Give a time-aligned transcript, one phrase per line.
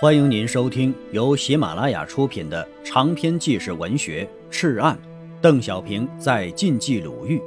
[0.00, 4.96] 欢迎您收听由喜马拉雅出品的长篇纪实文学《赤案》，
[5.40, 7.42] 邓小平在晋冀鲁豫，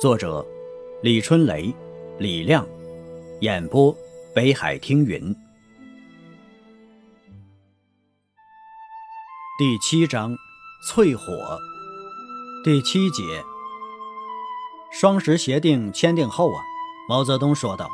[0.00, 0.44] 作者
[1.00, 1.72] 李春雷、
[2.18, 2.66] 李亮，
[3.40, 3.96] 演播
[4.34, 5.32] 北海听云。
[9.56, 10.36] 第七章，
[10.90, 11.56] 淬火。
[12.64, 13.22] 第七节，
[14.90, 16.60] 双十协定签订后啊，
[17.08, 17.88] 毛泽东说道：“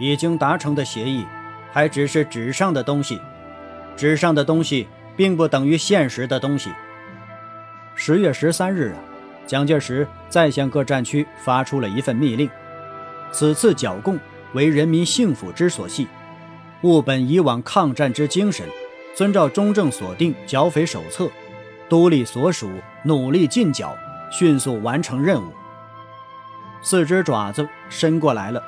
[0.00, 1.24] 已经达成的协议。”
[1.72, 3.20] 还只是纸上的东西，
[3.96, 6.70] 纸上的东西并不等于现实的东西。
[7.94, 8.98] 十月十三日啊，
[9.46, 12.48] 蒋介石再向各战区发出了一份密令：
[13.30, 14.18] 此次剿共
[14.52, 16.08] 为人民幸福之所系，
[16.82, 18.66] 务本以往抗战之精神，
[19.14, 21.28] 遵照中正所定剿匪手册，
[21.88, 22.70] 督力所属
[23.04, 23.96] 努力进剿，
[24.30, 25.52] 迅速完成任务。
[26.82, 28.62] 四只爪子伸过来了，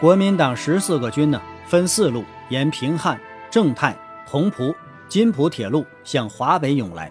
[0.00, 1.40] 国民党十四个军呢？
[1.66, 3.18] 分四路沿平汉、
[3.50, 3.96] 正太、
[4.28, 4.74] 同蒲、
[5.08, 7.10] 津浦铁路向华北涌来，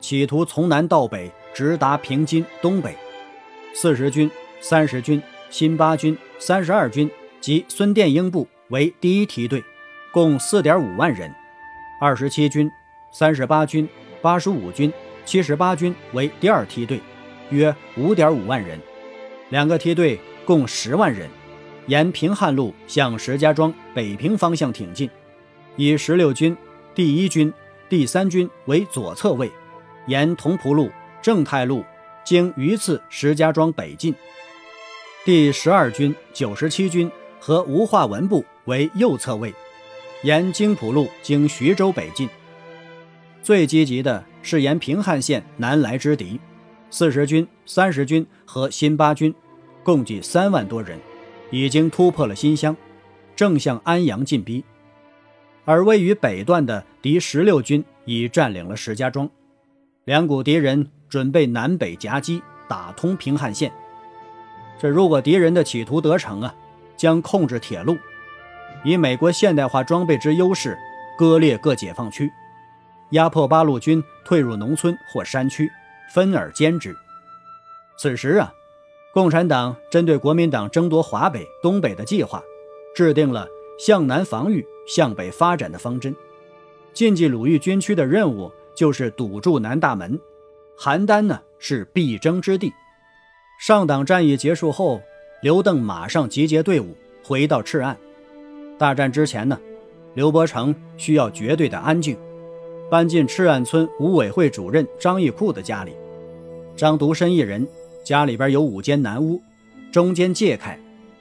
[0.00, 2.96] 企图从南到北直达平津东北。
[3.74, 7.10] 四十军、三十军、新八军、三十二军
[7.40, 9.62] 及孙殿英部为第一梯队，
[10.12, 11.30] 共四点五万人；
[12.00, 12.70] 二十七军、
[13.12, 13.88] 三十八军、
[14.20, 14.92] 八十五军、
[15.24, 17.00] 七十八军为第二梯队，
[17.50, 18.78] 约五点五万人。
[19.48, 21.28] 两个梯队共十万人。
[21.86, 25.10] 沿平汉路向石家庄、北平方向挺进，
[25.76, 26.56] 以十六军、
[26.94, 27.52] 第一军、
[27.88, 29.50] 第三军为左侧卫，
[30.06, 31.84] 沿同蒲路、正太路
[32.24, 34.12] 经榆次、石家庄北进；
[35.24, 39.52] 第十二军、九十七军和吴化文部为右侧卫，
[40.22, 42.28] 沿京浦路经徐州北进。
[43.42, 46.38] 最积极的是沿平汉线南来之敌，
[46.90, 49.34] 四十军、三十军和新八军，
[49.82, 50.98] 共计三万多人。
[51.50, 52.76] 已经突破了新乡，
[53.34, 54.64] 正向安阳进逼，
[55.64, 59.28] 而位于北段的敌十六军已占领了石家庄，
[60.04, 63.72] 两股敌人准备南北夹击，打通平汉线。
[64.78, 66.54] 这如果敌人的企图得逞啊，
[66.96, 67.96] 将控制铁路，
[68.84, 70.78] 以美国现代化装备之优势，
[71.18, 72.30] 割裂各解放区，
[73.10, 75.68] 压迫八路军退入农村或山区，
[76.14, 76.96] 分而歼之。
[77.98, 78.52] 此时啊。
[79.12, 82.40] 共产党针对国民党争夺华北、东北的计划，
[82.94, 86.14] 制定了向南防御、向北发展的方针。
[86.92, 90.16] 晋冀鲁豫军区的任务就是堵住南大门，
[90.78, 92.72] 邯郸呢是必争之地。
[93.58, 95.00] 上党战役结束后，
[95.42, 97.96] 刘邓马上集结队伍回到赤岸。
[98.78, 99.58] 大战之前呢，
[100.14, 102.16] 刘伯承需要绝对的安静，
[102.88, 105.96] 搬进赤岸村五委会主任张义库的家里。
[106.76, 107.66] 张独身一人。
[108.02, 109.40] 家里边有五间南屋，
[109.92, 110.78] 中间借开，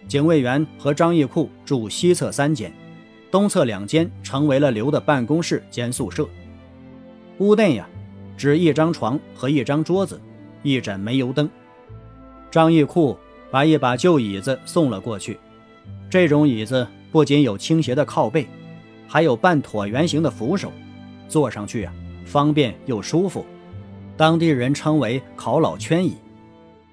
[0.08, 2.72] 警卫员和张义库住西侧三间，
[3.30, 6.28] 东侧两间成为了刘的办公室兼宿舍。
[7.40, 7.88] 屋内呀，
[8.38, 10.20] 只一张床和一张桌子，
[10.64, 11.50] 一盏煤油灯。
[12.50, 13.18] 张义库
[13.52, 15.38] 把一把旧椅子送了过去，
[16.10, 18.48] 这种椅子不仅有倾斜的靠背，
[19.08, 20.72] 还有半椭圆形的扶手，
[21.28, 21.94] 坐上去啊
[22.26, 23.46] 方便又舒服，
[24.18, 26.16] 当地人称为“考老圈椅”。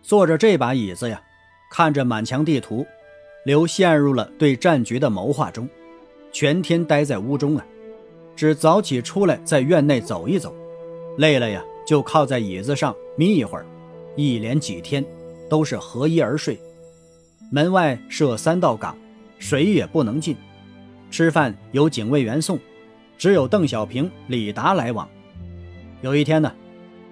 [0.07, 1.21] 坐着这把椅子呀，
[1.69, 2.87] 看着满墙地图，
[3.45, 5.69] 刘陷入了对战局的谋划中，
[6.31, 7.67] 全天待在屋中啊，
[8.37, 10.55] 只早起出来在院内走一走，
[11.19, 13.67] 累了呀就靠在椅子上眯一会儿，
[14.15, 15.05] 一连几天
[15.51, 16.57] 都是合衣而睡。
[17.51, 18.97] 门外设三道岗，
[19.41, 20.37] 谁也不能进，
[21.11, 22.57] 吃饭由警卫员送，
[23.19, 25.09] 只有邓小平、李达来往。
[26.01, 26.53] 有一天呢，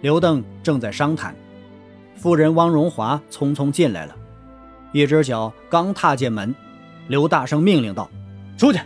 [0.01, 1.35] 刘邓正在商谈。
[2.17, 4.17] 夫人汪荣华匆匆进来了，
[4.93, 6.55] 一只脚刚踏进门，
[7.09, 8.09] 刘大声命令道
[8.57, 8.81] ：“出去！”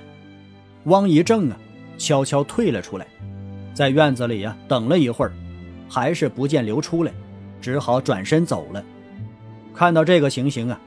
[0.84, 1.56] 汪一正啊，
[1.96, 3.06] 悄悄退了出来，
[3.74, 5.32] 在院子里啊等了一会儿，
[5.88, 7.12] 还是不见刘出来，
[7.60, 8.82] 只好转身走了。
[9.74, 10.80] 看到这个情形啊，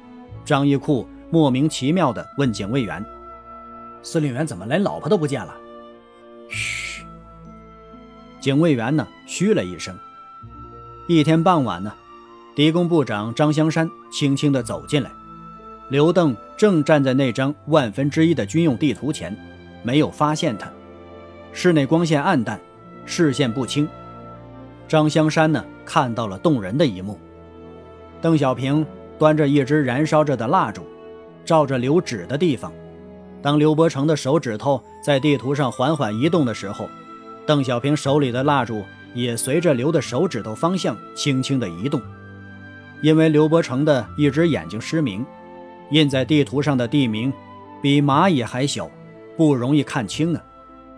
[0.44, 3.06] 张一库莫名其妙地问警卫员
[4.04, 5.56] ：“司令员怎么连老婆都不见了？”
[6.50, 7.06] 嘘。
[8.42, 9.96] 警卫员呢，嘘了一声。
[11.08, 11.94] 一天傍晚呢。
[12.54, 15.10] 敌工部长张香山轻轻地走进来，
[15.90, 19.36] 刘邓正站在那张万分之一的军用地图前，
[19.84, 20.70] 没有发现他。
[21.54, 22.60] 室内光线暗淡，
[23.06, 23.88] 视线不清。
[24.86, 27.18] 张香山呢，看到了动人的一幕：
[28.22, 28.86] 邓小平
[29.18, 30.86] 端着一支燃烧着的蜡烛，
[31.46, 32.72] 照着刘指的地方。
[33.42, 36.90] 当刘伯承的手指头在地图上缓缓移动的时候，
[37.46, 38.84] 邓小平手里的蜡烛
[39.14, 42.02] 也随着刘的手指头方向轻轻地移动。
[43.02, 45.26] 因为刘伯承的一只眼睛失明，
[45.90, 47.34] 印在地图上的地名
[47.82, 48.90] 比蚂蚁还小，
[49.36, 50.44] 不容易看清啊。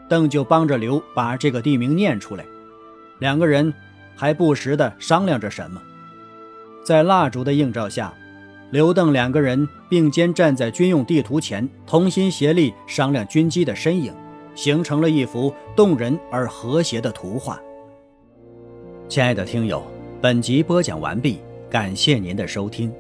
[0.10, 2.46] 邓就帮着刘把这个地名念出来，
[3.20, 3.74] 两个人
[4.16, 5.82] 还不时地商量着什么。
[6.86, 8.14] 在蜡烛的映照下，
[8.70, 14.14] 刘邓两个人并肩站在军用地图前，同心协力商量军机的身影，
[14.54, 17.58] 形成了一幅动人而和谐的图画。
[19.08, 19.82] 亲爱的听友，
[20.22, 21.40] 本集播讲完毕，
[21.74, 22.94] 感谢您的收听。